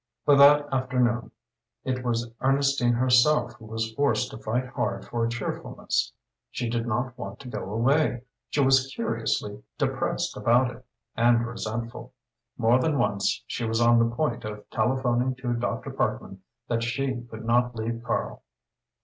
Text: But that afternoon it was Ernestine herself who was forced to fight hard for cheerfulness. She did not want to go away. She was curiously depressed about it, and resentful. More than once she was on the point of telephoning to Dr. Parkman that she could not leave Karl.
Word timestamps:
But 0.25 0.37
that 0.37 0.67
afternoon 0.73 1.29
it 1.83 2.03
was 2.03 2.31
Ernestine 2.41 2.93
herself 2.93 3.53
who 3.59 3.65
was 3.67 3.93
forced 3.93 4.31
to 4.31 4.39
fight 4.39 4.65
hard 4.65 5.05
for 5.05 5.27
cheerfulness. 5.27 6.11
She 6.49 6.67
did 6.71 6.87
not 6.87 7.15
want 7.19 7.39
to 7.41 7.47
go 7.47 7.69
away. 7.71 8.23
She 8.49 8.61
was 8.65 8.87
curiously 8.87 9.63
depressed 9.77 10.35
about 10.35 10.71
it, 10.75 10.83
and 11.15 11.45
resentful. 11.45 12.13
More 12.57 12.79
than 12.79 12.97
once 12.97 13.43
she 13.45 13.63
was 13.63 13.79
on 13.79 13.99
the 13.99 14.15
point 14.15 14.43
of 14.43 14.67
telephoning 14.71 15.35
to 15.35 15.53
Dr. 15.53 15.91
Parkman 15.91 16.41
that 16.67 16.81
she 16.81 17.21
could 17.29 17.45
not 17.45 17.75
leave 17.75 18.01
Karl. 18.03 18.41